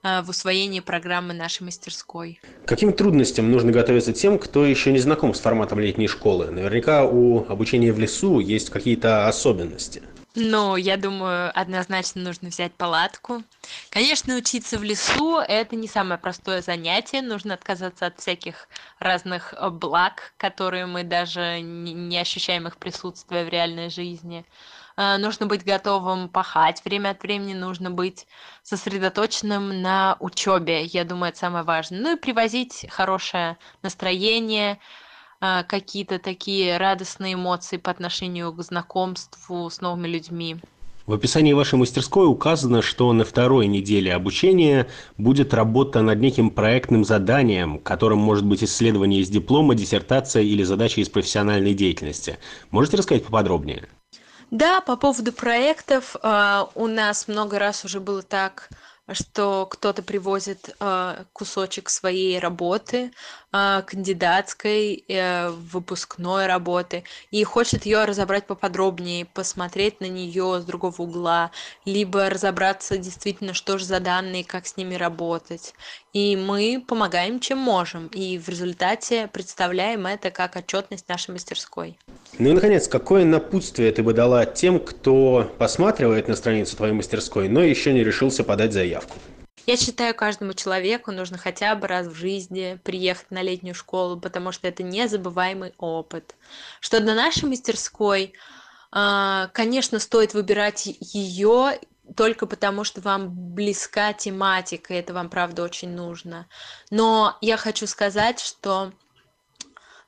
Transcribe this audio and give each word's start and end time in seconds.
а, 0.04 0.22
в 0.22 0.30
усвоении 0.30 0.82
программы 0.82 1.34
нашей 1.34 1.64
мастерской. 1.64 2.42
Каким 2.66 2.92
трудностям 2.92 3.52
нужно 3.52 3.72
готовиться 3.72 4.12
тем, 4.12 4.38
кто 4.38 4.66
еще 4.66 4.92
не 4.92 5.00
знаком 5.00 5.34
с 5.34 5.40
форматом 5.40 5.80
летней 5.80 6.08
школы? 6.08 6.52
Наверняка 6.52 7.06
у 7.06 7.46
обучения 7.48 7.94
в 7.94 8.00
лесу 8.00 8.40
есть 8.40 8.70
какие-то 8.70 9.28
особенности. 9.28 10.04
Ну, 10.34 10.78
я 10.78 10.96
думаю, 10.96 11.52
однозначно 11.54 12.22
нужно 12.22 12.50
взять 12.50 12.74
палатку. 12.74 13.44
Конечно, 13.90 14.36
учиться 14.36 14.78
в 14.78 14.84
лесу– 14.84 15.40
это 15.48 15.76
не 15.76 15.90
самое 15.90 16.18
простое 16.18 16.62
занятие. 16.62 17.22
Нужно 17.22 17.54
отказаться 17.54 18.06
от 18.06 18.18
всяких 18.18 18.70
разных 19.00 19.54
э, 19.54 19.70
благ, 19.70 20.34
которые 20.38 20.86
мы 20.86 21.04
даже 21.04 21.60
не 21.60 22.18
ощущаем 22.18 22.66
их 22.66 22.78
присутствия 22.78 23.44
в 23.44 23.50
реальной 23.50 23.90
жизни. 23.90 24.46
Э, 24.96 25.18
нужно 25.18 25.48
быть 25.48 25.66
готовым 25.66 26.30
пахать 26.30 26.82
время 26.86 27.10
от 27.10 27.24
времени, 27.24 27.54
нужно 27.54 27.92
быть 27.92 28.26
сосредоточенным 28.64 29.82
на 29.82 30.16
учебе. 30.22 30.86
Я 30.86 31.04
думаю, 31.04 31.32
это 31.32 31.40
самое 31.40 31.66
важное. 31.66 32.00
Ну 32.00 32.16
и 32.16 32.20
привозить 32.20 32.86
хорошее 32.90 33.58
настроение, 33.82 34.80
какие-то 35.42 36.20
такие 36.20 36.78
радостные 36.78 37.34
эмоции 37.34 37.78
по 37.78 37.90
отношению 37.92 38.54
к 38.54 38.62
знакомству 38.62 39.70
с 39.70 39.82
новыми 39.82 40.08
людьми. 40.08 40.58
В 41.08 41.14
описании 41.14 41.54
вашей 41.54 41.80
мастерской 41.80 42.28
указано, 42.28 42.82
что 42.82 43.12
на 43.12 43.26
второй 43.26 43.68
неделе 43.68 44.14
обучения 44.14 44.88
будет 45.18 45.54
работа 45.54 46.02
над 46.02 46.20
неким 46.20 46.52
проектным 46.52 47.04
заданием, 47.04 47.80
которым 47.80 48.20
может 48.20 48.46
быть 48.46 48.64
исследование 48.64 49.22
из 49.22 49.30
диплома, 49.30 49.74
диссертация 49.74 50.44
или 50.44 50.64
задача 50.64 51.02
из 51.02 51.10
профессиональной 51.10 51.74
деятельности. 51.74 52.38
Можете 52.70 52.98
рассказать 52.98 53.26
поподробнее? 53.26 53.90
Да, 54.52 54.82
по 54.82 54.96
поводу 54.96 55.32
проектов 55.32 56.16
а, 56.22 56.70
у 56.76 56.88
нас 56.88 57.28
много 57.28 57.58
раз 57.58 57.84
уже 57.84 58.00
было 58.00 58.22
так, 58.22 58.70
что 59.10 59.68
кто-то 59.70 60.04
привозит 60.04 60.76
а, 60.80 61.26
кусочек 61.34 61.90
своей 61.90 62.40
работы, 62.40 63.12
а, 63.52 63.82
кандидатской, 63.82 65.04
э, 65.08 65.50
выпускной 65.50 66.48
работы, 66.48 67.04
и 67.32 67.44
хочет 67.44 67.86
ее 67.86 68.06
разобрать 68.06 68.48
поподробнее, 68.48 69.26
посмотреть 69.26 70.00
на 70.00 70.06
нее 70.06 70.60
с 70.62 70.66
другого 70.66 71.02
угла, 71.02 71.52
либо 71.86 72.30
разобраться 72.30 72.98
действительно, 72.98 73.54
что 73.54 73.78
же 73.78 73.86
за 73.86 74.00
данные, 74.00 74.46
как 74.46 74.68
с 74.68 74.78
ними 74.78 74.96
работать. 74.96 75.74
И 76.14 76.36
мы 76.36 76.84
помогаем, 76.86 77.40
чем 77.40 77.58
можем, 77.58 78.08
и 78.08 78.38
в 78.38 78.48
результате 78.50 79.28
представляем 79.28 80.08
это 80.08 80.30
как 80.32 80.56
отчетность 80.56 81.08
нашей 81.10 81.32
мастерской. 81.32 81.98
Ну 82.38 82.50
и, 82.50 82.54
наконец, 82.54 82.88
какое 82.88 83.26
напутствие 83.26 83.92
ты 83.92 84.04
бы 84.04 84.14
дала 84.14 84.46
тем, 84.46 84.80
кто 84.80 85.52
посматривает 85.58 86.28
на 86.28 86.36
страницу 86.36 86.78
твоей 86.78 86.94
мастерской, 86.94 87.50
но 87.50 87.62
еще 87.62 87.94
не 87.94 88.04
решился 88.04 88.44
подать 88.44 88.74
заявку? 88.74 88.91
Я 89.68 89.78
считаю, 89.78 90.16
каждому 90.16 90.54
человеку 90.54 91.12
нужно 91.12 91.38
хотя 91.38 91.76
бы 91.76 91.88
раз 91.88 92.08
в 92.08 92.16
жизни 92.16 92.80
приехать 92.84 93.30
на 93.30 93.44
летнюю 93.44 93.76
школу, 93.76 94.20
потому 94.20 94.52
что 94.52 94.68
это 94.68 94.82
незабываемый 94.82 95.74
опыт. 95.78 96.36
Что 96.80 97.00
до 97.00 97.14
нашей 97.14 97.48
мастерской, 97.48 98.34
а, 98.92 99.50
конечно, 99.54 100.00
стоит 100.00 100.34
выбирать 100.34 100.86
ее 101.00 101.80
только 102.16 102.48
потому, 102.48 102.84
что 102.84 103.02
вам 103.02 103.30
близка 103.30 104.14
тематика, 104.14 104.94
и 104.94 104.98
это 104.98 105.14
вам, 105.14 105.30
правда, 105.30 105.64
очень 105.64 105.92
нужно. 105.92 106.48
Но 106.90 107.38
я 107.42 107.56
хочу 107.58 107.88
сказать, 107.88 108.40
что 108.40 108.92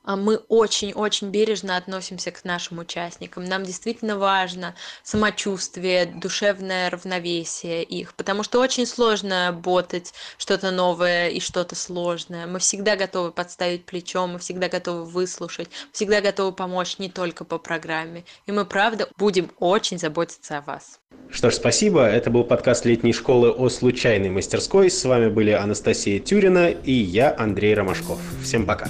а, 0.04 0.16
мы 0.16 0.38
очень-очень 0.48 1.30
бережно 1.30 1.78
относимся 1.78 2.32
к 2.32 2.44
нашим 2.44 2.80
участникам. 2.80 3.46
Нам 3.46 3.64
действительно 3.64 4.18
важно 4.18 4.76
самочувствие, 5.04 6.06
душевное 6.06 6.90
равновесие 6.90 7.84
их, 7.84 8.14
потому 8.16 8.44
что 8.44 8.60
очень 8.60 8.86
сложно 8.86 9.58
ботать 9.58 10.14
что-то 10.38 10.72
новое 10.72 11.30
и 11.30 11.40
что-то 11.40 11.76
сложное. 11.76 12.48
Мы 12.48 12.60
всегда 12.60 12.96
готовы 12.96 13.32
подставить 13.32 13.86
плечо, 13.86 14.28
мы 14.28 14.40
всегда 14.40 14.68
готовы 14.68 15.06
выслушать, 15.06 15.70
всегда 15.92 16.22
готовы 16.22 16.52
помочь 16.52 17.00
не 17.00 17.10
только 17.10 17.46
по 17.46 17.58
программе. 17.58 18.26
И 18.46 18.52
мы, 18.52 18.66
правда, 18.66 19.08
будем 19.18 19.52
очень 19.60 19.98
заботиться 19.98 20.58
о 20.58 20.62
вас. 20.62 21.00
Что 21.30 21.50
ж, 21.50 21.56
спасибо. 21.56 22.06
Это 22.06 22.30
был 22.30 22.44
подкаст 22.44 22.86
летней 22.86 23.14
школы 23.14 23.52
о 23.52 23.70
случайной 23.70 24.30
мастерской. 24.30 24.90
С 24.90 25.04
вами 25.06 25.30
были 25.30 25.52
Анастасия 25.52 26.20
Тюрина 26.20 26.70
и 26.70 26.92
я, 26.92 27.36
Андрей 27.38 27.74
Ромашков. 27.74 28.20
Всем 28.44 28.66
пока. 28.66 28.90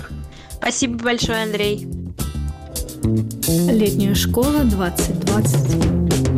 Спасибо 0.64 1.04
большое, 1.04 1.44
Андрей. 1.44 1.86
Летняя 3.70 4.16
школа 4.16 4.64
2020. 4.64 6.33